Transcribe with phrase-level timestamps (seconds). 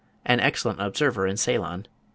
[0.25, 1.85] An excellent observer in Ceylon, Mr.
[1.85, 1.89] E.